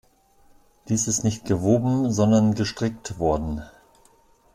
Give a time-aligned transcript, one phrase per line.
[0.89, 3.61] Dies ist nicht gewoben, sondern gestrickt worden.